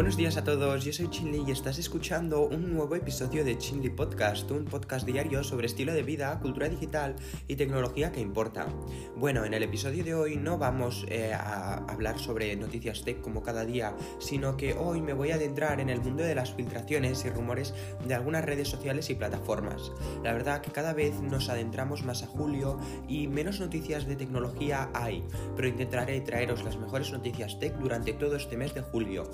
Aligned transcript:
Buenos 0.00 0.16
días 0.16 0.38
a 0.38 0.44
todos, 0.44 0.82
yo 0.82 0.94
soy 0.94 1.10
Chinli 1.10 1.44
y 1.46 1.50
estás 1.50 1.78
escuchando 1.78 2.48
un 2.48 2.72
nuevo 2.72 2.96
episodio 2.96 3.44
de 3.44 3.58
Chinli 3.58 3.90
Podcast, 3.90 4.50
un 4.50 4.64
podcast 4.64 5.04
diario 5.06 5.44
sobre 5.44 5.66
estilo 5.66 5.92
de 5.92 6.02
vida, 6.02 6.38
cultura 6.40 6.70
digital 6.70 7.16
y 7.46 7.56
tecnología 7.56 8.10
que 8.10 8.22
importa. 8.22 8.66
Bueno, 9.14 9.44
en 9.44 9.52
el 9.52 9.62
episodio 9.62 10.02
de 10.02 10.14
hoy 10.14 10.36
no 10.38 10.56
vamos 10.56 11.04
eh, 11.10 11.34
a 11.34 11.84
hablar 11.84 12.18
sobre 12.18 12.56
noticias 12.56 13.04
tech 13.04 13.20
como 13.20 13.42
cada 13.42 13.66
día, 13.66 13.94
sino 14.20 14.56
que 14.56 14.72
hoy 14.72 15.02
me 15.02 15.12
voy 15.12 15.32
a 15.32 15.34
adentrar 15.34 15.80
en 15.80 15.90
el 15.90 16.00
mundo 16.00 16.22
de 16.22 16.34
las 16.34 16.54
filtraciones 16.54 17.22
y 17.26 17.28
rumores 17.28 17.74
de 18.02 18.14
algunas 18.14 18.46
redes 18.46 18.68
sociales 18.68 19.10
y 19.10 19.16
plataformas. 19.16 19.92
La 20.24 20.32
verdad 20.32 20.62
que 20.62 20.72
cada 20.72 20.94
vez 20.94 21.20
nos 21.20 21.50
adentramos 21.50 22.04
más 22.04 22.22
a 22.22 22.26
julio 22.26 22.78
y 23.06 23.28
menos 23.28 23.60
noticias 23.60 24.06
de 24.06 24.16
tecnología 24.16 24.88
hay, 24.94 25.22
pero 25.56 25.68
intentaré 25.68 26.22
traeros 26.22 26.64
las 26.64 26.78
mejores 26.78 27.12
noticias 27.12 27.58
tech 27.58 27.76
durante 27.76 28.14
todo 28.14 28.36
este 28.36 28.56
mes 28.56 28.72
de 28.72 28.80
julio. 28.80 29.30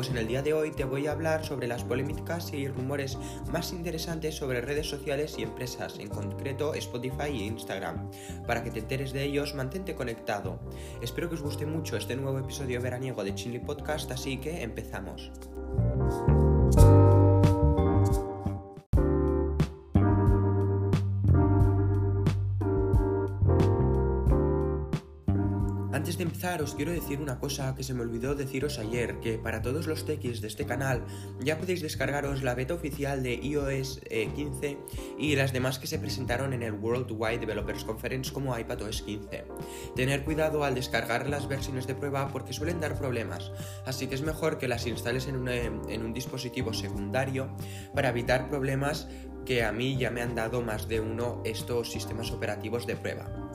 Pues 0.00 0.08
en 0.08 0.16
el 0.16 0.28
día 0.28 0.40
de 0.40 0.54
hoy 0.54 0.70
te 0.70 0.84
voy 0.84 1.06
a 1.06 1.12
hablar 1.12 1.44
sobre 1.44 1.66
las 1.66 1.84
polémicas 1.84 2.54
y 2.54 2.66
rumores 2.66 3.18
más 3.52 3.70
interesantes 3.70 4.34
sobre 4.34 4.62
redes 4.62 4.88
sociales 4.88 5.34
y 5.36 5.42
empresas, 5.42 5.98
en 5.98 6.08
concreto 6.08 6.72
Spotify 6.72 7.28
e 7.28 7.44
Instagram. 7.44 8.10
Para 8.46 8.64
que 8.64 8.70
te 8.70 8.78
enteres 8.78 9.12
de 9.12 9.24
ellos, 9.24 9.54
mantente 9.54 9.94
conectado. 9.94 10.58
Espero 11.02 11.28
que 11.28 11.34
os 11.34 11.42
guste 11.42 11.66
mucho 11.66 11.98
este 11.98 12.16
nuevo 12.16 12.38
episodio 12.38 12.80
veraniego 12.80 13.22
de 13.24 13.34
Chili 13.34 13.58
Podcast, 13.58 14.10
así 14.10 14.38
que 14.38 14.62
empezamos. 14.62 15.30
Antes 26.00 26.16
de 26.16 26.24
empezar 26.24 26.62
os 26.62 26.74
quiero 26.74 26.92
decir 26.92 27.20
una 27.20 27.38
cosa 27.38 27.74
que 27.74 27.82
se 27.82 27.92
me 27.92 28.00
olvidó 28.00 28.34
deciros 28.34 28.78
ayer, 28.78 29.20
que 29.20 29.36
para 29.36 29.60
todos 29.60 29.86
los 29.86 30.06
techis 30.06 30.40
de 30.40 30.48
este 30.48 30.64
canal 30.64 31.04
ya 31.44 31.58
podéis 31.58 31.82
descargaros 31.82 32.42
la 32.42 32.54
beta 32.54 32.72
oficial 32.72 33.22
de 33.22 33.34
iOS 33.34 34.00
15 34.08 34.66
eh, 34.66 34.78
y 35.18 35.36
las 35.36 35.52
demás 35.52 35.78
que 35.78 35.86
se 35.86 35.98
presentaron 35.98 36.54
en 36.54 36.62
el 36.62 36.72
Worldwide 36.72 37.40
Developers 37.40 37.84
Conference 37.84 38.32
como 38.32 38.58
iPadOS 38.58 39.02
15. 39.02 39.44
Tener 39.94 40.24
cuidado 40.24 40.64
al 40.64 40.74
descargar 40.74 41.28
las 41.28 41.46
versiones 41.48 41.86
de 41.86 41.94
prueba 41.94 42.28
porque 42.32 42.54
suelen 42.54 42.80
dar 42.80 42.96
problemas, 42.96 43.52
así 43.84 44.06
que 44.06 44.14
es 44.14 44.22
mejor 44.22 44.56
que 44.56 44.68
las 44.68 44.86
instales 44.86 45.28
en, 45.28 45.46
en 45.46 46.02
un 46.02 46.14
dispositivo 46.14 46.72
secundario 46.72 47.54
para 47.94 48.08
evitar 48.08 48.48
problemas 48.48 49.06
que 49.44 49.64
a 49.64 49.72
mí 49.72 49.98
ya 49.98 50.10
me 50.10 50.22
han 50.22 50.34
dado 50.34 50.62
más 50.62 50.88
de 50.88 51.00
uno 51.00 51.42
estos 51.44 51.92
sistemas 51.92 52.30
operativos 52.30 52.86
de 52.86 52.96
prueba. 52.96 53.49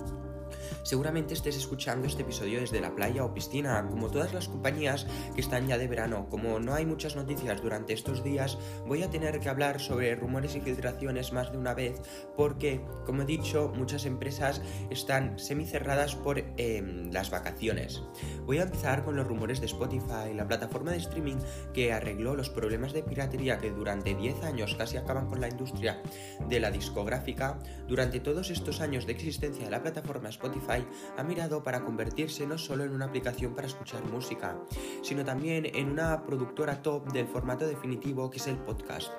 Seguramente 0.86 1.34
estés 1.34 1.58
escuchando 1.58 2.06
este 2.06 2.22
episodio 2.22 2.60
desde 2.60 2.80
la 2.80 2.94
playa 2.94 3.26
o 3.26 3.34
piscina, 3.34 3.88
como 3.90 4.12
todas 4.12 4.36
las 4.36 4.48
compañías 4.48 5.08
que 5.34 5.42
están 5.42 5.68
ya 5.68 5.80
de 5.80 5.88
verano. 5.88 6.28
Como 6.30 6.60
no 6.60 6.76
hay 6.76 6.86
muchas 6.86 7.16
noticias 7.16 7.60
durante 7.60 7.94
estos 7.94 8.24
días, 8.24 8.60
voy 8.86 9.02
a 9.02 9.10
tener 9.10 9.40
que 9.40 9.50
hablar 9.50 9.82
sobre 9.82 10.16
rumores 10.16 10.56
y 10.56 10.62
filtraciones 10.62 11.34
más 11.34 11.52
de 11.52 11.58
una 11.58 11.74
vez, 11.74 12.00
porque, 12.38 12.86
como 13.04 13.24
he 13.24 13.26
dicho, 13.26 13.74
muchas 13.76 14.06
empresas 14.06 14.62
están 14.92 15.40
semicerradas 15.40 16.14
por 16.14 16.38
em, 16.58 17.12
las 17.12 17.32
vacaciones. 17.32 18.04
Voy 18.46 18.60
a 18.60 18.64
empezar 18.64 19.04
con 19.04 19.16
los 19.16 19.26
rumores 19.26 19.62
de 19.62 19.66
Spotify, 19.66 20.36
la 20.36 20.48
plataforma 20.48 20.92
de 20.92 20.98
streaming 20.98 21.38
que 21.74 21.94
arregló 21.94 22.36
los 22.36 22.52
problemas 22.52 22.94
de 22.94 23.02
piratería 23.02 23.58
que 23.58 23.72
durante 23.72 24.14
10 24.14 24.44
años 24.44 24.76
casi 24.76 24.98
acaban 24.98 25.26
con 25.26 25.42
la 25.42 25.50
industria 25.50 26.04
de 26.48 26.60
la 26.60 26.70
discográfica. 26.70 27.58
Durante 27.88 28.20
todos 28.20 28.52
estos 28.52 28.82
años 28.82 29.08
de 29.08 29.14
existencia 29.14 29.66
de 29.66 29.72
la 29.72 29.82
plataforma 29.82 30.30
Spotify, 30.30 30.75
ha 31.18 31.24
mirado 31.24 31.64
para 31.64 31.84
convertirse 31.84 32.46
no 32.48 32.58
solo 32.58 32.84
en 32.84 32.92
una 32.92 33.06
aplicación 33.06 33.54
para 33.54 33.68
escuchar 33.68 34.04
música, 34.06 34.58
sino 35.02 35.24
también 35.24 35.66
en 35.66 35.92
una 35.92 36.26
productora 36.26 36.82
top 36.82 37.12
del 37.12 37.28
formato 37.28 37.66
definitivo 37.68 38.30
que 38.30 38.38
es 38.38 38.48
el 38.48 38.58
podcast. 38.58 39.12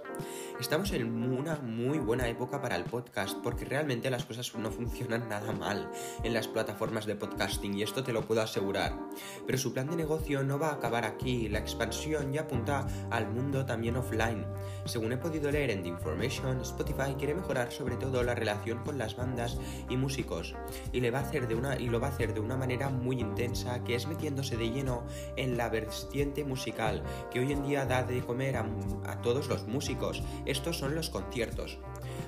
Estamos 0.59 0.91
en 0.93 1.23
una 1.23 1.57
muy 1.57 1.99
buena 1.99 2.27
época 2.29 2.63
para 2.63 2.77
el 2.77 2.85
podcast 2.85 3.37
porque 3.43 3.67
realmente 3.67 4.09
las 4.09 4.25
cosas 4.25 4.55
no 4.55 4.71
funcionan 4.71 5.29
nada 5.29 5.53
mal 5.53 5.91
en 6.25 6.33
las 6.33 6.49
plataformas 6.49 7.05
de 7.05 7.15
podcasting 7.15 7.77
y 7.77 7.83
esto 7.83 8.03
te 8.03 8.15
lo 8.15 8.23
puedo 8.23 8.41
asegurar. 8.41 8.99
Pero 9.45 9.59
su 9.59 9.75
plan 9.75 9.91
de 9.91 9.97
negocio 9.97 10.43
no 10.43 10.59
va 10.59 10.71
a 10.71 10.75
acabar 10.75 11.05
aquí, 11.05 11.51
la 11.51 11.59
expansión 11.59 12.33
ya 12.33 12.43
apunta 12.43 12.87
al 13.11 13.29
mundo 13.29 13.67
también 13.67 13.97
offline. 13.97 14.47
Según 14.87 15.13
he 15.13 15.19
podido 15.19 15.51
leer 15.51 15.71
en 15.71 15.83
The 15.83 15.91
Information, 15.91 16.63
Spotify 16.63 17.15
quiere 17.19 17.35
mejorar 17.35 17.71
sobre 17.71 17.97
todo 17.97 18.23
la 18.23 18.35
relación 18.35 18.83
con 18.83 18.97
las 18.97 19.15
bandas 19.15 19.59
y 19.91 19.99
músicos 19.99 20.55
y, 20.91 21.01
le 21.01 21.11
va 21.11 21.19
a 21.19 21.23
hacer 21.23 21.49
de 21.49 21.55
una, 21.55 21.79
y 21.79 21.89
lo 21.89 22.01
va 22.01 22.07
a 22.07 22.11
hacer 22.11 22.33
de 22.33 22.41
una 22.41 22.57
manera 22.57 22.89
muy 22.89 23.21
intensa 23.21 23.85
que 23.85 23.95
es 23.95 24.07
metiéndose 24.07 24.57
de 24.57 24.71
lleno 24.71 25.05
en 25.37 25.59
la 25.59 25.69
vertiente 25.69 26.45
musical 26.45 27.03
que 27.31 27.41
hoy 27.41 27.53
en 27.53 27.63
día 27.63 27.85
da 27.85 28.05
de 28.05 28.23
comer 28.23 28.57
a, 28.57 28.67
a 29.05 29.21
todos 29.21 29.49
los 29.49 29.67
músicos. 29.67 30.23
Estos 30.47 30.79
son 30.79 30.95
los 30.95 31.11
conciertos 31.11 31.79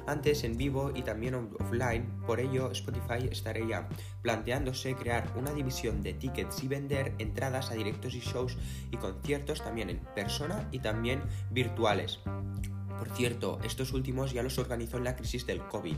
antes 0.09 0.43
en 0.45 0.57
vivo 0.57 0.91
y 0.95 1.03
también 1.03 1.35
offline, 1.35 2.07
por 2.27 2.41
ello 2.41 2.71
Spotify 2.73 3.29
estaría 3.31 3.89
planteándose 4.23 4.95
crear 4.95 5.31
una 5.37 5.53
división 5.53 6.03
de 6.03 6.15
tickets 6.15 6.63
y 6.65 6.69
vender 6.69 7.15
entradas 7.19 7.71
a 7.71 7.75
directos 7.75 8.15
y 8.15 8.21
shows 8.21 8.57
y 8.91 8.97
conciertos 8.97 9.63
también 9.63 9.91
en 9.91 9.99
persona 10.15 10.67
y 10.73 10.79
también 10.79 11.23
virtuales. 11.51 12.21
Por 12.99 13.11
cierto, 13.11 13.59
estos 13.63 13.93
últimos 13.93 14.33
ya 14.33 14.43
los 14.43 14.59
organizó 14.59 14.97
en 14.97 15.05
la 15.05 15.17
crisis 15.17 15.47
del 15.47 15.63
COVID. 15.67 15.97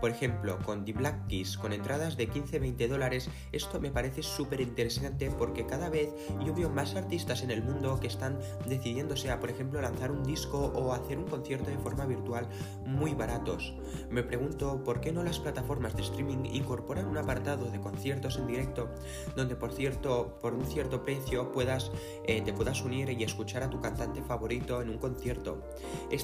Por 0.00 0.10
ejemplo, 0.10 0.58
con 0.64 0.84
The 0.84 0.92
Black 0.92 1.26
Keys, 1.28 1.56
con 1.56 1.72
entradas 1.72 2.16
de 2.16 2.28
15-20 2.28 2.88
dólares, 2.88 3.30
esto 3.52 3.80
me 3.80 3.90
parece 3.90 4.22
súper 4.22 4.60
interesante 4.60 5.30
porque 5.30 5.66
cada 5.66 5.88
vez 5.88 6.10
yo 6.44 6.54
veo 6.54 6.68
más 6.68 6.94
artistas 6.94 7.42
en 7.42 7.50
el 7.50 7.62
mundo 7.62 7.98
que 8.00 8.08
están 8.08 8.38
decidiéndose 8.66 9.30
a, 9.30 9.40
por 9.40 9.50
ejemplo, 9.50 9.80
lanzar 9.80 10.10
un 10.10 10.24
disco 10.24 10.72
o 10.74 10.92
hacer 10.92 11.18
un 11.18 11.26
concierto 11.26 11.70
de 11.70 11.78
forma 11.78 12.06
virtual 12.06 12.48
muy 12.84 13.14
baratos. 13.14 13.74
Me 14.10 14.22
pregunto 14.22 14.82
por 14.84 15.00
qué 15.00 15.12
no 15.12 15.22
las 15.22 15.38
plataformas 15.38 15.96
de 15.96 16.02
streaming 16.02 16.44
incorporan 16.46 17.06
un 17.06 17.16
apartado 17.16 17.70
de 17.70 17.80
conciertos 17.80 18.36
en 18.36 18.46
directo 18.46 18.90
donde, 19.36 19.56
por 19.56 19.72
cierto, 19.72 20.38
por 20.40 20.54
un 20.54 20.64
cierto 20.64 21.04
precio 21.04 21.52
puedas, 21.52 21.90
eh, 22.26 22.42
te 22.42 22.52
puedas 22.52 22.82
unir 22.82 23.10
y 23.10 23.22
escuchar 23.24 23.62
a 23.62 23.70
tu 23.70 23.80
cantante 23.80 24.22
favorito 24.22 24.82
en 24.82 24.90
un 24.90 24.98
concierto. 24.98 25.62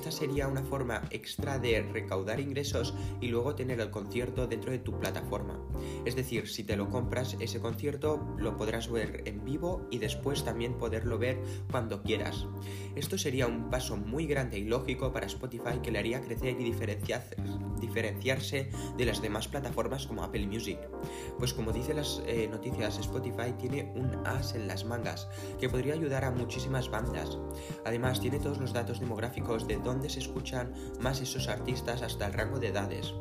Esta 0.00 0.12
sería 0.12 0.48
una 0.48 0.62
forma 0.62 1.02
extra 1.10 1.58
de 1.58 1.82
recaudar 1.82 2.40
ingresos 2.40 2.94
y 3.20 3.28
luego 3.28 3.54
tener 3.54 3.80
el 3.80 3.90
concierto 3.90 4.46
dentro 4.46 4.72
de 4.72 4.78
tu 4.78 4.98
plataforma. 4.98 5.60
Es 6.06 6.16
decir, 6.16 6.48
si 6.48 6.64
te 6.64 6.74
lo 6.74 6.88
compras, 6.88 7.36
ese 7.38 7.60
concierto 7.60 8.34
lo 8.38 8.56
podrás 8.56 8.90
ver 8.90 9.24
en 9.26 9.44
vivo 9.44 9.86
y 9.90 9.98
después 9.98 10.42
también 10.42 10.78
poderlo 10.78 11.18
ver 11.18 11.38
cuando 11.70 12.02
quieras. 12.02 12.46
Esto 12.96 13.18
sería 13.18 13.46
un 13.46 13.68
paso 13.68 13.98
muy 13.98 14.26
grande 14.26 14.58
y 14.58 14.64
lógico 14.64 15.12
para 15.12 15.26
Spotify 15.26 15.80
que 15.82 15.90
le 15.90 15.98
haría 15.98 16.22
crecer 16.22 16.58
y 16.58 16.64
diferenciarse 17.80 18.70
de 18.96 19.04
las 19.04 19.20
demás 19.20 19.48
plataformas 19.48 20.06
como 20.06 20.24
Apple 20.24 20.46
Music. 20.46 20.78
Pues 21.38 21.52
como 21.52 21.72
dice 21.72 21.92
las 21.92 22.22
eh, 22.26 22.48
noticias, 22.50 22.98
Spotify 22.98 23.52
tiene 23.58 23.92
un 23.94 24.26
as 24.26 24.54
en 24.54 24.66
las 24.66 24.86
mangas 24.86 25.28
que 25.58 25.68
podría 25.68 25.92
ayudar 25.92 26.24
a 26.24 26.30
muchísimas 26.30 26.88
bandas. 26.88 27.38
Además, 27.84 28.20
tiene 28.20 28.38
todos 28.38 28.58
los 28.58 28.72
datos 28.72 28.98
demográficos 28.98 29.66
de 29.66 29.76
dónde 29.90 30.08
se 30.08 30.20
escuchan 30.20 30.72
más 31.00 31.20
esos 31.20 31.48
artistas 31.48 32.02
hasta 32.02 32.26
el 32.26 32.32
rango 32.32 32.60
de 32.60 32.68
edades. 32.68 33.12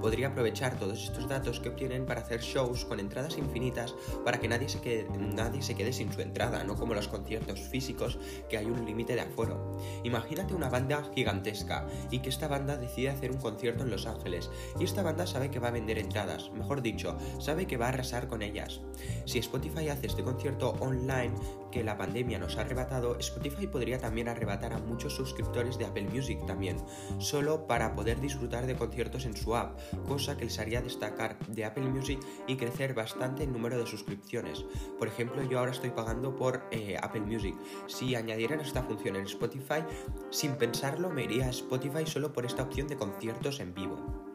Podría 0.00 0.28
aprovechar 0.28 0.78
todos 0.78 1.04
estos 1.04 1.28
datos 1.28 1.58
que 1.58 1.70
obtienen 1.70 2.06
para 2.06 2.20
hacer 2.20 2.40
shows 2.40 2.84
con 2.84 3.00
entradas 3.00 3.38
infinitas 3.38 3.94
para 4.24 4.38
que 4.38 4.48
nadie 4.48 4.68
se 4.68 4.80
quede, 4.80 5.08
nadie 5.18 5.62
se 5.62 5.74
quede 5.74 5.92
sin 5.92 6.12
su 6.12 6.20
entrada, 6.20 6.64
no 6.64 6.76
como 6.76 6.94
los 6.94 7.08
conciertos 7.08 7.60
físicos 7.60 8.18
que 8.48 8.58
hay 8.58 8.66
un 8.66 8.84
límite 8.84 9.14
de 9.14 9.22
aforo. 9.22 9.78
Imagínate 10.04 10.54
una 10.54 10.68
banda 10.68 11.02
gigantesca 11.14 11.86
y 12.10 12.20
que 12.20 12.28
esta 12.28 12.46
banda 12.46 12.76
decide 12.76 13.10
hacer 13.10 13.30
un 13.30 13.38
concierto 13.38 13.84
en 13.84 13.90
Los 13.90 14.06
Ángeles 14.06 14.50
y 14.78 14.84
esta 14.84 15.02
banda 15.02 15.26
sabe 15.26 15.50
que 15.50 15.58
va 15.58 15.68
a 15.68 15.72
vender 15.72 15.98
entradas, 15.98 16.50
mejor 16.52 16.82
dicho, 16.82 17.16
sabe 17.40 17.66
que 17.66 17.76
va 17.76 17.86
a 17.86 17.88
arrasar 17.88 18.28
con 18.28 18.42
ellas. 18.42 18.80
Si 19.24 19.38
Spotify 19.38 19.88
hace 19.88 20.06
este 20.06 20.22
concierto 20.22 20.74
online 20.80 21.34
que 21.70 21.84
la 21.84 21.96
pandemia 21.96 22.38
nos 22.38 22.56
ha 22.56 22.62
arrebatado, 22.62 23.18
Spotify 23.18 23.66
podría 23.66 23.98
también 23.98 24.28
arrebatar 24.28 24.72
a 24.72 24.78
muchos 24.78 25.14
suscriptores 25.14 25.78
de 25.78 25.86
Apple 25.86 26.08
Music 26.12 26.44
también, 26.46 26.76
solo 27.18 27.66
para 27.66 27.94
poder 27.94 28.20
disfrutar 28.20 28.66
de 28.66 28.76
conciertos 28.76 29.24
en 29.24 29.36
su 29.36 29.56
app, 29.56 29.78
cosa 30.06 30.36
que 30.36 30.44
les 30.44 30.58
haría 30.58 30.82
destacar 30.82 31.38
de 31.48 31.64
Apple 31.64 31.88
Music 31.88 32.20
y 32.46 32.56
crecer 32.56 32.94
bastante 32.94 33.44
el 33.44 33.52
número 33.52 33.78
de 33.78 33.86
suscripciones. 33.86 34.64
Por 34.98 35.08
ejemplo, 35.08 35.42
yo 35.42 35.58
ahora 35.58 35.72
estoy 35.72 35.90
pagando 35.90 36.36
por 36.36 36.62
eh, 36.70 36.96
Apple 37.00 37.22
Music. 37.22 37.54
Si 37.86 38.14
añadieran 38.14 38.60
esta 38.60 38.82
función 38.82 39.16
en 39.16 39.24
Spotify, 39.24 39.82
sin 40.30 40.56
pensarlo 40.56 41.10
me 41.10 41.24
iría 41.24 41.46
a 41.46 41.50
Spotify 41.50 42.06
solo 42.06 42.32
por 42.32 42.46
esta 42.46 42.62
opción 42.62 42.88
de 42.88 42.96
conciertos 42.96 43.60
en 43.60 43.74
vivo. 43.74 44.27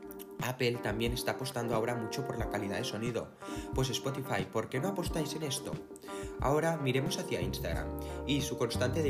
Apple 0.49 0.79
también 0.83 1.13
está 1.13 1.31
apostando 1.31 1.75
ahora 1.75 1.95
mucho 1.95 2.25
por 2.25 2.37
la 2.37 2.49
calidad 2.49 2.77
de 2.77 2.83
sonido. 2.83 3.29
Pues 3.73 3.89
Spotify, 3.89 4.45
¿por 4.51 4.69
qué 4.69 4.79
no 4.79 4.89
apostáis 4.89 5.33
en 5.35 5.43
esto? 5.43 5.71
Ahora 6.39 6.77
miremos 6.77 7.17
hacia 7.17 7.41
Instagram 7.41 7.87
y 8.27 8.41
su 8.41 8.57
constante 8.57 9.03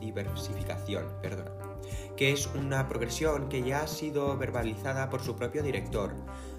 diversificación, 0.00 1.06
perdona. 1.20 1.71
Que 2.16 2.32
es 2.32 2.46
una 2.54 2.88
progresión 2.88 3.48
que 3.48 3.62
ya 3.62 3.82
ha 3.82 3.86
sido 3.86 4.36
verbalizada 4.36 5.10
por 5.10 5.22
su 5.22 5.36
propio 5.36 5.62
director. 5.62 6.14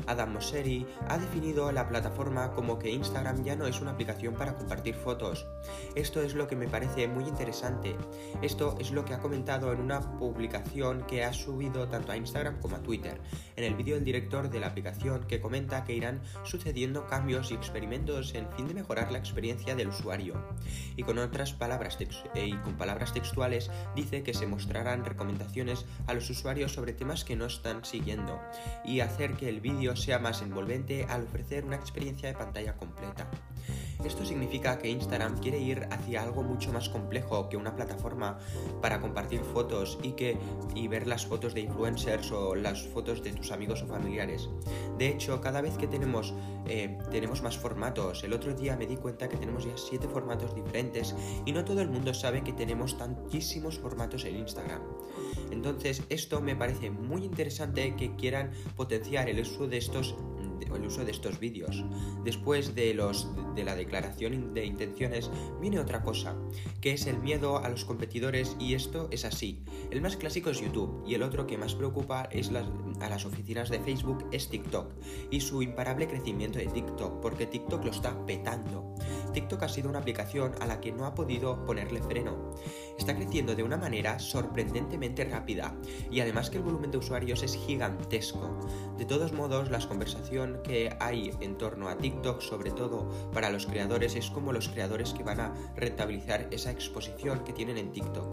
Adam 0.08 0.34
Mosseri 0.34 0.86
ha 1.08 1.18
definido 1.18 1.72
la 1.72 1.88
plataforma 1.88 2.52
como 2.52 2.80
que 2.80 2.92
Instagram 2.92 3.44
ya 3.44 3.56
no 3.56 3.68
es 3.68 3.80
una 3.80 3.92
aplicación 3.92 4.34
para 4.34 4.56
compartir 4.56 4.96
fotos. 4.96 5.48
Esto 5.96 6.22
es 6.22 6.34
lo 6.34 6.48
que 6.48 6.56
me 6.56 6.68
parece 6.68 7.08
muy 7.08 7.24
interesante. 7.24 7.96
Esto 8.42 8.76
es 8.80 8.92
lo 8.92 9.06
que 9.06 9.14
ha 9.14 9.20
comentado 9.20 9.72
en 9.72 9.80
una 9.80 10.02
publicación 10.18 11.06
que 11.08 11.24
ha 11.24 11.34
subido 11.34 11.88
tanto 11.88 12.12
a 12.12 12.18
Instagram 12.18 12.60
como 12.60 12.76
a 12.76 12.84
Twitter. 12.84 13.22
En 13.56 13.64
el 13.64 13.76
vídeo 13.76 13.96
del 13.96 14.04
director 14.04 14.50
de 14.50 14.60
la 14.60 14.68
aplicación 14.68 15.26
que 15.26 15.40
comenta 15.40 15.84
que 15.84 15.94
irán 15.94 16.22
sucediendo 16.44 17.08
cambios 17.08 17.52
y 17.52 17.54
experimentos 17.54 18.34
en 18.36 18.50
fin 18.52 18.68
de 18.68 18.74
mejorar 18.74 19.12
la 19.12 19.20
experiencia 19.20 19.76
del 19.76 19.90
usuario. 19.90 20.36
Y 20.98 21.04
con 21.04 21.18
otras 21.18 21.54
palabras 21.54 21.98
eh, 22.36 22.48
y 22.48 22.58
con 22.58 22.76
palabras 22.76 23.14
textuales 23.14 23.72
dice 23.96 24.24
que 24.24 24.34
se 24.34 24.48
mostrarán 24.48 25.04
recomendaciones 25.14 25.86
a 26.08 26.14
los 26.14 26.30
usuarios 26.30 26.74
sobre 26.74 26.94
temas 26.94 27.24
que 27.24 27.36
no 27.36 27.46
están 27.46 27.86
siguiendo 27.86 28.40
y 28.84 29.00
hacer 29.00 29.34
que 29.34 29.50
el 29.50 29.62
vídeo 29.62 29.96
sea 29.96 30.20
más 30.20 30.42
envolvente 30.42 31.06
al 31.06 31.24
ofrecer 31.24 31.66
una 31.66 31.78
experiencia 31.78 32.28
de 32.28 32.36
pantalla 32.36 32.76
completa. 32.76 33.28
Esto 34.04 34.26
significa 34.26 34.78
que 34.78 34.90
Instagram 34.90 35.40
quiere 35.40 35.60
ir 35.60 35.88
hacia 35.92 36.24
algo 36.24 36.44
mucho 36.44 36.72
más 36.72 36.90
complejo 36.90 37.50
que 37.50 37.58
una 37.58 37.76
plataforma 37.76 38.40
para 38.82 39.00
compartir 39.00 39.42
fotos 39.42 39.98
y, 40.04 40.12
que, 40.12 40.38
y 40.76 40.88
ver 40.88 41.08
las 41.08 41.26
fotos 41.26 41.54
de 41.54 41.62
influencers 41.62 42.32
o 42.32 42.56
las 42.56 42.84
fotos 42.88 43.24
de 43.24 43.34
tus 43.34 43.52
amigos 43.52 43.82
o 43.82 43.88
familiares. 43.88 44.50
De 44.98 45.10
hecho, 45.10 45.42
cada 45.42 45.62
vez 45.62 45.78
que 45.78 45.88
tenemos, 45.88 46.34
eh, 46.68 46.98
tenemos 47.12 47.42
más 47.42 47.58
formatos, 47.58 48.24
el 48.24 48.34
otro 48.34 48.54
día 48.54 48.76
me 48.76 48.88
di 48.88 48.98
cuenta 48.98 49.30
que 49.30 49.38
tenemos 49.38 49.66
ya 49.66 49.76
7 49.76 50.08
formatos 50.08 50.56
diferentes 50.56 51.16
y 51.46 51.52
no 51.52 51.66
todo 51.66 51.82
el 51.82 51.90
mundo 51.90 52.14
sabe 52.14 52.44
que 52.44 52.54
tenemos 52.54 52.98
tantísimos 52.98 53.80
formatos 53.80 54.26
en 54.26 54.38
Instagram. 54.38 54.82
Entonces, 55.52 56.04
esto 56.10 56.42
me 56.42 56.56
parece 56.56 56.90
muy 56.90 57.24
interesante 57.24 57.96
que 57.96 58.16
quieran 58.16 58.52
potenciar 58.76 59.30
el 59.30 59.40
uso 59.40 59.68
de 59.68 59.78
estos 59.78 60.16
el 60.76 60.86
uso 60.86 61.06
de 61.06 61.12
estos 61.12 61.40
vídeos. 61.40 61.84
Después 62.24 62.76
de, 62.76 62.94
los, 62.94 63.28
de 63.56 63.64
la 63.64 63.76
declaración 63.76 64.54
de 64.54 64.66
intenciones 64.66 65.30
viene 65.62 65.80
otra 65.80 66.02
cosa, 66.02 66.36
que 66.82 66.94
es 66.94 67.08
el 67.08 67.20
miedo 67.20 67.58
a 67.58 67.70
los 67.70 67.86
competidores 67.86 68.56
y 68.60 68.74
esto 68.74 69.08
es 69.12 69.26
así. 69.26 69.64
El 69.92 70.02
más 70.02 70.18
clásico 70.18 70.50
es 70.50 70.62
YouTube 70.62 71.04
y 71.06 71.16
el 71.16 71.24
otro 71.24 71.48
que 71.48 71.58
más 71.58 71.76
preocupa 71.76 72.24
es 72.32 72.52
a 73.00 73.10
las 73.10 73.26
oficinas 73.26 73.70
de 73.70 73.80
Facebook 73.80 74.26
es 74.32 74.50
TikTok 74.50 74.94
y 75.32 75.42
su 75.42 75.62
imparable 75.62 76.08
crecimiento 76.08 76.60
de 76.60 76.68
TikTok 76.68 77.22
porque 77.22 77.46
TikTok 77.46 77.84
lo 77.84 77.92
está 77.92 78.26
petando. 78.26 78.96
TikTok 79.34 79.64
ha 79.64 79.70
sido 79.70 79.90
una 79.90 80.00
aplicación 80.00 80.54
a 80.60 80.68
la 80.68 80.80
que 80.80 80.92
no 80.92 81.06
ha 81.06 81.16
podido 81.16 81.66
ponerle 81.66 82.02
freno. 82.02 82.54
Está 82.98 83.16
creciendo 83.16 83.56
de 83.56 83.64
una 83.64 83.78
manera 83.78 84.20
sorprendentemente 84.20 85.26
rápida 85.26 85.76
y 86.12 86.20
además 86.20 86.50
que 86.50 86.58
el 86.58 86.64
volumen 86.64 86.92
de 86.92 86.98
usuarios 86.98 87.44
es 87.44 87.56
gigantesco. 87.56 88.60
De 88.98 89.06
todos 89.06 89.34
modos, 89.34 89.70
la 89.70 89.80
conversación 89.88 90.60
que 90.64 90.96
hay 91.00 91.32
en 91.42 91.58
torno 91.58 91.90
a 91.90 91.98
TikTok, 91.98 92.42
sobre 92.42 92.72
todo 92.72 93.10
para 93.34 93.50
los 93.50 93.66
creadores, 93.66 94.16
es 94.16 94.30
como 94.30 94.54
los 94.54 94.70
creadores 94.70 95.14
que 95.14 95.24
van 95.24 95.40
a 95.40 95.54
rentabilizar 95.76 96.48
esa 96.52 96.72
exposición 96.72 97.44
que 97.44 97.54
tienen 97.54 97.78
en 97.78 97.92
TikTok. 97.92 98.28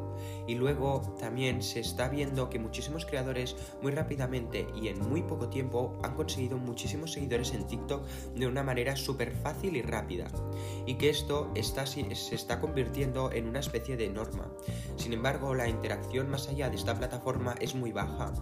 Y 0.46 0.54
luego 0.54 1.16
también 1.18 1.62
se 1.62 1.80
está 1.80 2.08
viendo 2.08 2.50
que 2.50 2.58
muchísimos 2.58 3.06
creadores 3.06 3.56
muy 3.82 3.92
rápidamente 3.92 4.66
y 4.74 4.88
en 4.88 5.00
muy 5.08 5.22
poco 5.22 5.48
tiempo 5.48 5.98
han 6.02 6.14
conseguido 6.14 6.58
muchísimos 6.58 7.12
seguidores 7.12 7.52
en 7.52 7.66
TikTok 7.66 8.06
de 8.34 8.46
una 8.46 8.62
manera 8.62 8.96
súper 8.96 9.32
fácil 9.32 9.76
y 9.76 9.82
rápida 9.82 10.28
y 10.86 10.94
que 10.94 11.10
esto 11.10 11.52
se 11.54 12.34
está 12.34 12.60
convirtiendo 12.60 13.32
en 13.32 13.48
una 13.48 13.60
especie 13.60 13.96
de 13.96 14.08
norma. 14.08 14.49
Sin 14.96 15.12
embargo, 15.12 15.54
la 15.54 15.68
interacción 15.68 16.30
más 16.30 16.48
allá 16.48 16.68
de 16.68 16.76
esta 16.76 16.96
plataforma 16.96 17.54
es 17.60 17.74
muy 17.74 17.92
baja. 17.92 18.32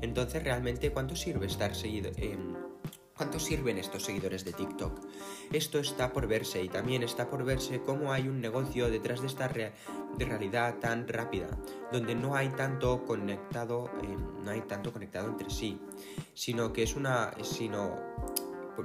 Entonces, 0.00 0.42
realmente, 0.42 0.90
¿cuánto 0.90 1.16
sirve 1.16 1.46
estar 1.46 1.74
seguido? 1.74 2.10
Em, 2.16 2.54
¿Cuánto 3.18 3.40
sirven 3.40 3.78
estos 3.78 4.04
seguidores 4.04 4.44
de 4.44 4.52
TikTok? 4.52 5.00
Esto 5.52 5.80
está 5.80 6.12
por 6.12 6.28
verse 6.28 6.62
y 6.62 6.68
también 6.68 7.02
está 7.02 7.28
por 7.28 7.44
verse 7.44 7.82
cómo 7.82 8.12
hay 8.12 8.28
un 8.28 8.40
negocio 8.40 8.88
detrás 8.88 9.20
de 9.20 9.26
esta 9.26 9.48
de 9.48 10.24
realidad 10.24 10.76
tan 10.76 11.08
rápida, 11.08 11.48
donde 11.90 12.14
no 12.14 12.36
hay 12.36 12.48
tanto 12.50 13.04
conectado, 13.04 13.90
em, 14.04 14.44
no 14.44 14.52
hay 14.52 14.60
tanto 14.60 14.92
conectado 14.92 15.26
entre 15.26 15.50
sí, 15.50 15.80
sino 16.32 16.72
que 16.72 16.84
es 16.84 16.94
una, 16.94 17.32
sino 17.42 17.96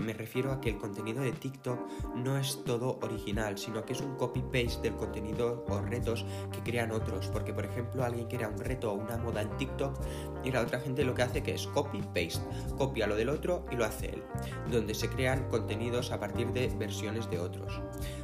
me 0.01 0.13
refiero 0.13 0.51
a 0.51 0.59
que 0.59 0.69
el 0.69 0.77
contenido 0.77 1.21
de 1.21 1.31
TikTok 1.31 1.79
no 2.15 2.37
es 2.37 2.63
todo 2.63 2.99
original, 3.01 3.57
sino 3.57 3.85
que 3.85 3.93
es 3.93 4.01
un 4.01 4.15
copy-paste 4.15 4.81
del 4.81 4.95
contenido 4.95 5.65
o 5.69 5.81
retos 5.81 6.25
que 6.51 6.61
crean 6.63 6.91
otros. 6.91 7.27
Porque, 7.27 7.53
por 7.53 7.65
ejemplo, 7.65 8.03
alguien 8.03 8.27
crea 8.27 8.49
un 8.49 8.59
reto 8.59 8.91
o 8.91 8.95
una 8.95 9.17
moda 9.17 9.41
en 9.41 9.55
TikTok 9.57 9.99
y 10.43 10.51
la 10.51 10.61
otra 10.61 10.79
gente 10.79 11.03
lo 11.03 11.13
que 11.13 11.23
hace 11.23 11.43
que 11.43 11.53
es 11.53 11.67
copy-paste, 11.67 12.41
copia 12.77 13.07
lo 13.07 13.15
del 13.15 13.29
otro 13.29 13.65
y 13.71 13.75
lo 13.75 13.85
hace 13.85 14.07
él, 14.07 14.23
donde 14.71 14.93
se 14.95 15.09
crean 15.09 15.49
contenidos 15.49 16.11
a 16.11 16.19
partir 16.19 16.51
de 16.53 16.67
versiones 16.67 17.29
de 17.29 17.39
otros. 17.39 17.81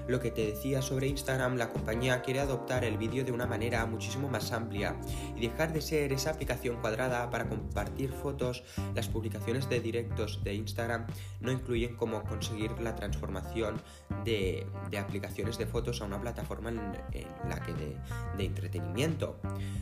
Lo 0.07 0.19
que 0.19 0.31
te 0.31 0.47
decía 0.47 0.81
sobre 0.81 1.07
Instagram, 1.07 1.55
la 1.55 1.69
compañía 1.69 2.21
quiere 2.21 2.39
adoptar 2.39 2.83
el 2.83 2.97
vídeo 2.97 3.23
de 3.23 3.31
una 3.31 3.45
manera 3.45 3.85
muchísimo 3.85 4.27
más 4.27 4.51
amplia 4.51 4.95
y 5.35 5.47
dejar 5.47 5.71
de 5.71 5.81
ser 5.81 6.11
esa 6.13 6.31
aplicación 6.31 6.81
cuadrada 6.81 7.29
para 7.29 7.47
compartir 7.47 8.11
fotos. 8.11 8.63
Las 8.95 9.07
publicaciones 9.07 9.69
de 9.69 9.79
directos 9.79 10.43
de 10.43 10.55
Instagram 10.55 11.05
no 11.41 11.51
incluyen 11.59 11.95
cómo 11.95 12.23
conseguir 12.23 12.71
la 12.81 12.95
transformación 12.95 13.81
de, 14.25 14.65
aplicaciones 14.97 15.57
de 15.57 15.65
fotos 15.65 16.01
a 16.01 16.05
una 16.05 16.19
plataforma 16.19 16.69
en, 16.69 16.77
la 17.47 17.59
que 17.59 17.73
de, 17.73 17.97
de 18.37 18.45
entretenimiento. 18.45 19.39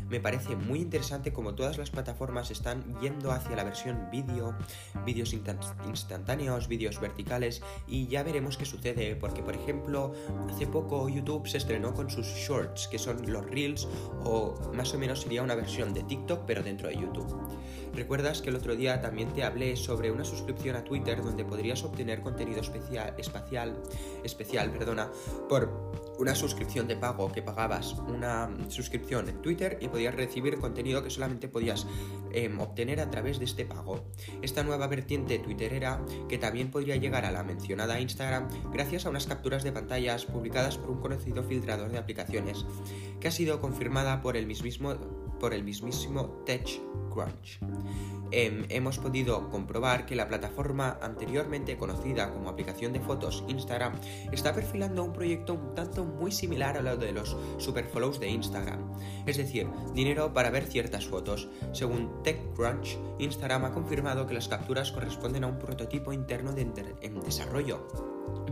Me 0.10 0.20
parece 0.20 0.56
muy 0.56 0.80
interesante 0.80 1.34
como 1.34 1.56
todas 1.56 1.78
las 1.78 1.90
plataformas 1.92 2.52
están 2.52 3.00
yendo 3.00 3.32
hacia 3.32 3.56
la 3.56 3.64
versión 3.64 4.10
vídeo, 4.12 4.56
vídeos 5.06 5.34
instantáneos, 5.34 6.68
vídeos 6.68 7.00
verticales 7.00 7.62
y 7.88 8.08
ya 8.08 8.24
veremos 8.24 8.58
qué 8.58 8.66
sucede 8.66 9.16
porque 9.16 9.42
por 9.42 9.56
ejemplo 9.56 10.14
Hace 10.50 10.68
poco 10.68 11.10
YouTube 11.10 11.48
se 11.48 11.58
estrenó 11.58 11.94
con 11.94 12.10
sus 12.10 12.26
shorts, 12.26 12.88
que 12.88 12.98
son 12.98 13.32
los 13.32 13.46
reels 13.46 13.88
o 14.24 14.56
más 14.74 14.94
o 14.94 15.00
menos 15.00 15.22
sería 15.22 15.44
una 15.44 15.56
versión 15.56 15.94
de 15.94 16.04
TikTok 16.04 16.44
pero 16.46 16.64
dentro 16.64 16.88
de 16.88 16.96
YouTube. 16.96 17.36
¿Recuerdas 17.94 18.42
que 18.42 18.50
el 18.50 18.56
otro 18.56 18.76
día 18.76 19.02
también 19.02 19.34
te 19.34 19.44
hablé 19.44 19.76
sobre 19.76 20.12
una 20.12 20.24
suscripción 20.24 20.76
a 20.76 20.84
Twitter 20.84 21.24
donde 21.24 21.44
podrías 21.44 21.67
obtener 21.76 22.22
contenido 22.22 22.62
especial, 22.62 23.14
espacial, 23.18 23.76
especial 24.24 24.72
perdona, 24.72 25.12
por 25.50 25.92
una 26.20 26.36
suscripción 26.36 26.88
de 26.88 26.96
pago 26.96 27.32
que 27.32 27.42
pagabas 27.42 27.94
una 28.08 28.50
suscripción 28.70 29.30
en 29.30 29.42
Twitter 29.42 29.78
y 29.82 29.88
podías 29.88 30.16
recibir 30.16 30.58
contenido 30.60 31.04
que 31.04 31.10
solamente 31.10 31.48
podías 31.48 31.86
em, 32.32 32.60
obtener 32.60 33.00
a 33.00 33.10
través 33.10 33.40
de 33.40 33.46
este 33.46 33.66
pago. 33.66 34.06
Esta 34.42 34.64
nueva 34.64 34.88
vertiente 34.88 35.40
twitterera 35.40 36.02
que 36.28 36.38
también 36.38 36.72
podría 36.72 36.96
llegar 36.96 37.26
a 37.26 37.32
la 37.32 37.44
mencionada 37.44 38.00
Instagram 38.00 38.48
gracias 38.72 39.06
a 39.06 39.10
unas 39.10 39.28
capturas 39.28 39.64
de 39.64 39.72
pantallas 39.72 40.26
publicadas 40.26 40.78
por 40.78 40.92
un 40.92 41.02
conocido 41.02 41.44
filtrador 41.44 41.92
de 41.92 41.98
aplicaciones 41.98 42.66
que 43.20 43.28
ha 43.28 43.32
sido 43.32 43.62
confirmada 43.62 44.22
por 44.22 44.38
el 44.38 44.48
mismísimo, 44.48 44.96
por 45.40 45.54
el 45.54 45.64
mismísimo 45.64 46.44
TechCrunch. 46.46 47.60
Em, 48.32 48.66
hemos 48.70 49.00
podido 49.00 49.50
comprobar 49.50 50.06
que 50.06 50.16
la 50.16 50.28
plataforma 50.28 50.98
anteriormente 51.02 51.78
conocida 51.78 52.34
como 52.34 52.50
aplicación 52.50 52.92
de 52.92 53.00
fotos 53.00 53.46
Instagram 53.48 53.94
está 54.32 54.54
perfilando 54.54 55.04
un 55.04 55.14
proyecto 55.14 55.54
un 55.54 55.74
tanto 55.76 56.04
muy 56.04 56.32
similar 56.32 56.76
a 56.78 56.82
lo 56.82 56.98
de 56.98 57.14
los 57.14 57.38
superfollows 57.58 58.20
de 58.20 58.30
Instagram, 58.30 58.80
es 59.26 59.38
decir, 59.38 59.68
dinero 59.94 60.34
para 60.34 60.50
ver 60.50 60.66
ciertas 60.66 61.08
fotos. 61.08 61.48
Según 61.72 62.22
TechCrunch, 62.24 62.98
Instagram 63.20 63.66
ha 63.66 63.72
confirmado 63.72 64.28
que 64.28 64.34
las 64.34 64.50
capturas 64.50 64.92
corresponden 64.92 65.46
a 65.46 65.48
un 65.48 65.60
prototipo 65.60 66.12
interno 66.12 66.54
en 66.58 67.20
desarrollo 67.22 67.88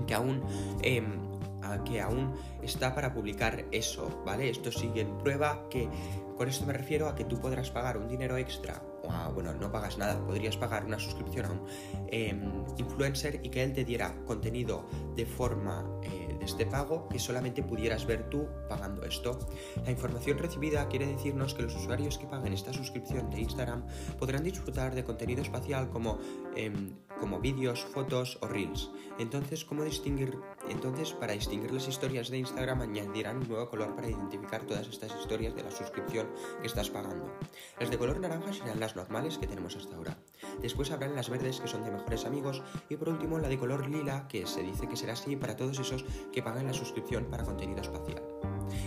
que 0.07 0.13
aún 0.13 0.41
em, 0.81 1.34
que 1.83 2.01
aún 2.01 2.33
está 2.61 2.93
para 2.93 3.13
publicar 3.13 3.65
eso, 3.71 4.23
¿vale? 4.25 4.49
Esto 4.49 4.71
sigue 4.71 5.01
en 5.01 5.17
prueba 5.17 5.67
que 5.69 5.89
con 6.37 6.47
esto 6.47 6.65
me 6.65 6.73
refiero 6.73 7.07
a 7.07 7.15
que 7.15 7.25
tú 7.25 7.39
podrás 7.39 7.71
pagar 7.71 7.97
un 7.97 8.07
dinero 8.07 8.37
extra, 8.37 8.81
o 9.07 9.33
bueno, 9.33 9.53
no 9.53 9.71
pagas 9.71 9.97
nada, 9.97 10.19
podrías 10.25 10.57
pagar 10.57 10.85
una 10.85 10.99
suscripción 10.99 11.45
a 11.45 11.51
un 11.51 11.61
em, 12.07 12.65
influencer 12.77 13.39
y 13.43 13.49
que 13.49 13.63
él 13.63 13.73
te 13.73 13.85
diera 13.85 14.15
contenido 14.25 14.85
de 15.15 15.25
forma 15.25 15.85
eh, 16.03 16.35
de 16.37 16.45
este 16.45 16.65
pago 16.65 17.07
que 17.09 17.19
solamente 17.19 17.63
pudieras 17.63 18.05
ver 18.05 18.29
tú 18.29 18.47
pagando 18.69 19.03
esto. 19.03 19.39
La 19.83 19.91
información 19.91 20.37
recibida 20.37 20.87
quiere 20.87 21.07
decirnos 21.07 21.53
que 21.53 21.63
los 21.63 21.75
usuarios 21.75 22.17
que 22.17 22.27
paguen 22.27 22.53
esta 22.53 22.73
suscripción 22.73 23.29
de 23.29 23.41
Instagram 23.41 23.85
podrán 24.19 24.43
disfrutar 24.43 24.95
de 24.95 25.03
contenido 25.03 25.41
espacial 25.41 25.89
como, 25.89 26.19
em, 26.55 26.95
como 27.19 27.39
vídeos, 27.39 27.85
fotos 27.85 28.37
o 28.41 28.47
reels. 28.47 28.91
Entonces, 29.17 29.63
¿cómo 29.63 29.83
distinguir? 29.83 30.37
Entonces, 30.69 31.13
para 31.13 31.33
distinguir 31.33 31.71
las 31.71 31.87
historias 31.87 32.29
de 32.29 32.39
Instagram 32.39 32.81
añadirán 32.81 33.37
un 33.37 33.47
nuevo 33.47 33.69
color 33.69 33.95
para 33.95 34.09
identificar 34.09 34.63
todas 34.63 34.87
estas 34.87 35.13
historias 35.19 35.55
de 35.55 35.63
la 35.63 35.71
suscripción 35.71 36.27
que 36.61 36.67
estás 36.67 36.89
pagando. 36.89 37.31
Las 37.79 37.89
de 37.89 37.97
color 37.97 38.19
naranja 38.19 38.51
serán 38.53 38.79
las 38.95 39.09
normales 39.09 39.37
que 39.37 39.47
tenemos 39.47 39.75
hasta 39.75 39.95
ahora. 39.95 40.17
Después 40.61 40.91
habrán 40.91 41.15
las 41.15 41.29
verdes 41.29 41.59
que 41.59 41.67
son 41.67 41.83
de 41.83 41.91
mejores 41.91 42.25
amigos 42.25 42.63
y 42.89 42.95
por 42.95 43.09
último 43.09 43.37
la 43.39 43.47
de 43.47 43.57
color 43.57 43.87
lila 43.89 44.27
que 44.27 44.47
se 44.47 44.63
dice 44.63 44.87
que 44.87 44.95
será 44.95 45.13
así 45.13 45.35
para 45.35 45.55
todos 45.55 45.79
esos 45.79 46.05
que 46.31 46.41
pagan 46.41 46.67
la 46.67 46.73
suscripción 46.73 47.25
para 47.25 47.43
contenido 47.43 47.81
espacial. 47.81 48.23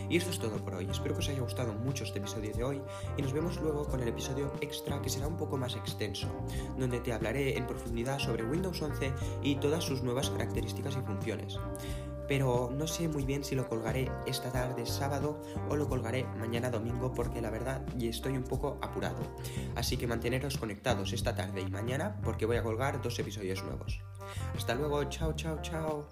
Y 0.08 0.16
esto 0.16 0.30
es 0.30 0.38
todo 0.38 0.56
por 0.64 0.74
hoy, 0.74 0.88
espero 0.90 1.14
que 1.14 1.20
os 1.20 1.28
haya 1.28 1.40
gustado 1.40 1.72
mucho 1.72 2.04
este 2.04 2.18
episodio 2.18 2.52
de 2.52 2.64
hoy 2.64 2.82
y 3.16 3.22
nos 3.22 3.32
vemos 3.32 3.60
luego 3.60 3.84
con 3.86 4.00
el 4.00 4.08
episodio 4.08 4.52
extra 4.60 5.00
que 5.00 5.10
será 5.10 5.28
un 5.28 5.36
poco 5.36 5.56
más 5.56 5.76
extenso, 5.76 6.28
donde 6.76 7.00
te 7.00 7.12
hablaré 7.12 7.56
en 7.56 7.66
profundidad 7.66 8.18
sobre 8.18 8.44
Windows 8.44 8.80
11 8.80 9.12
y 9.42 9.56
todas 9.56 9.84
sus 9.84 10.02
nuevas 10.02 10.30
características 10.30 10.96
y 10.96 11.06
funciones 11.06 11.58
pero 12.28 12.70
no 12.72 12.86
sé 12.86 13.08
muy 13.08 13.24
bien 13.24 13.42
si 13.42 13.54
lo 13.54 13.68
colgaré 13.68 14.10
esta 14.26 14.52
tarde 14.52 14.86
sábado 14.86 15.42
o 15.68 15.76
lo 15.76 15.88
colgaré 15.88 16.24
mañana 16.38 16.70
domingo 16.70 17.12
porque 17.12 17.40
la 17.40 17.50
verdad 17.50 17.82
y 17.98 18.08
estoy 18.08 18.36
un 18.36 18.44
poco 18.44 18.78
apurado. 18.82 19.18
Así 19.74 19.96
que 19.96 20.06
manteneros 20.06 20.58
conectados 20.58 21.12
esta 21.12 21.34
tarde 21.34 21.62
y 21.62 21.70
mañana 21.70 22.20
porque 22.22 22.46
voy 22.46 22.58
a 22.58 22.62
colgar 22.62 23.00
dos 23.02 23.18
episodios 23.18 23.64
nuevos. 23.64 24.00
Hasta 24.54 24.74
luego, 24.74 25.04
chao, 25.04 25.32
chao, 25.34 25.58
chao. 25.62 26.06